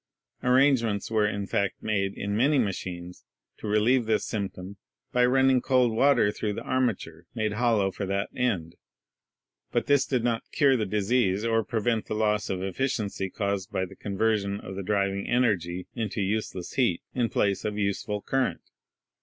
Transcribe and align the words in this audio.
Arrangements 0.41 1.11
were 1.11 1.27
in 1.27 1.45
fact 1.45 1.75
made 1.83 2.17
in 2.17 2.35
many 2.35 2.57
machines 2.57 3.23
to 3.59 3.67
relieve 3.67 4.07
this 4.07 4.25
symptom 4.25 4.77
by 5.11 5.23
running 5.23 5.61
cold 5.61 5.91
water 5.91 6.31
through 6.31 6.53
the 6.53 6.63
armature, 6.63 7.27
made 7.35 7.51
hollow 7.53 7.91
for 7.91 8.07
that 8.07 8.27
end; 8.35 8.73
but 9.71 9.85
this 9.85 10.07
did 10.07 10.23
not 10.23 10.41
cure 10.51 10.75
the 10.75 10.87
disease 10.87 11.45
or 11.45 11.63
prevent 11.63 12.07
the 12.07 12.15
loss 12.15 12.49
of 12.49 12.63
efficiency 12.63 13.29
caused 13.29 13.71
by 13.71 13.85
the 13.85 13.95
conversion 13.95 14.59
of 14.59 14.75
the 14.75 14.81
driv 14.81 15.13
ing 15.13 15.29
energy 15.29 15.85
into 15.93 16.19
useless 16.19 16.73
heat 16.73 17.03
in 17.13 17.29
place 17.29 17.63
of 17.63 17.77
useful 17.77 18.23
current. 18.23 18.71